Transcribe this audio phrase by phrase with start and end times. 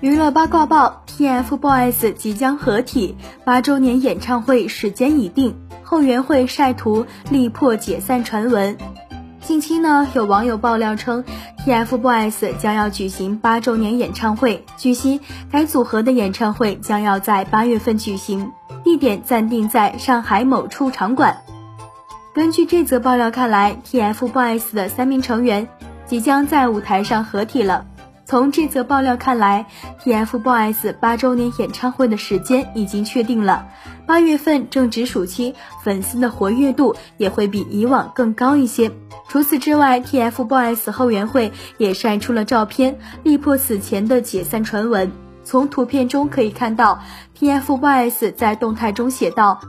[0.00, 8.76] 娱乐八卦报：TFBOYS 即将合体，八周年演唱会时间已定，后援会晒图力破解散传闻。
[9.40, 11.24] 近期呢，有网友爆料称
[11.64, 14.66] ，TFBOYS 将要举行八周年演唱会。
[14.76, 18.52] 据悉，该组合的演唱会将要在八月份举行，
[18.84, 21.38] 地点暂定在上海某处场馆。
[22.34, 25.66] 根据这则爆料看来，TFBOYS 的三名成员
[26.04, 27.86] 即将在舞台上合体了。
[28.26, 29.66] 从这则爆料看来
[30.02, 33.68] ，TFBOYS 八周年演唱会的时间已经确定了。
[34.04, 35.54] 八月份正值暑期，
[35.84, 38.90] 粉丝的活跃度也会比以往更高一些。
[39.28, 45.12] 除此之外，TFBOYS 后援会也晒出了照片，力破此前的解散传闻。
[45.44, 47.00] 从图片中可以看到
[47.38, 49.60] ，TFBOYS 在动态中写道：“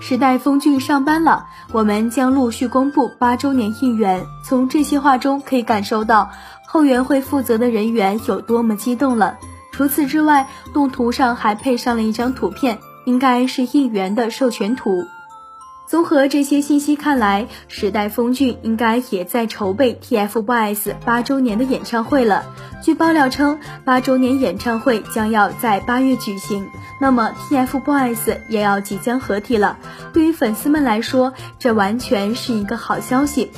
[0.00, 6.30] 时代峰峻上班了，我们将陆续公布八周年应援。”从这些话中可以感受到。
[6.66, 9.38] 后援会负责的人员有多么激动了。
[9.72, 15.06] 除此之外，动图上还配上了一张图片，应该是应援的授权图。
[15.86, 22.44] 综合这些信息看来，时代峰峻应该也在筹备 TFBOYS 八周年的演唱会了。
[22.82, 26.66] 据爆料称，八周年演唱会将要在八月举行，
[27.00, 29.78] 那么 TFBOYS 也要即将合体了。
[30.12, 33.52] 对于粉丝们来说，这完全是一个好消息。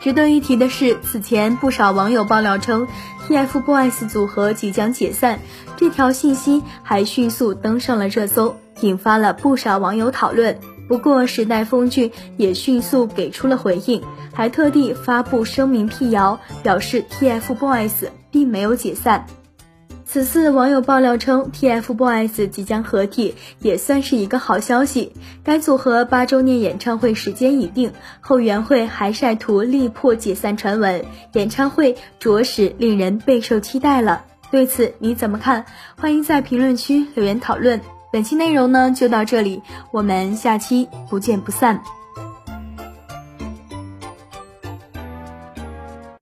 [0.00, 2.88] 值得一提的是，此前不少网友爆料称
[3.28, 5.40] TFBOYS 组合即将解散，
[5.76, 10.58] 这条信息还迅速登上了热搜，引发了不少网友讨论。
[10.88, 19.26] 不过，时代峰峻也迅速给出了回应，还特地发布声明辟谣，表示 TFBOYS 并没有解散。
[20.12, 25.12] 此次网友爆料称，TFBOYS 即将合体，也算是一个好消息。
[25.44, 34.24] 该组合八周年演唱会时间已定，后援会还晒图力破解散传闻，演唱会着实令人备受期待了。
[34.50, 35.64] 对此你怎么看？
[35.96, 37.80] 欢迎在评论区留言讨论。
[38.12, 41.84] 本期内容呢就到这里，我们下期不见不散。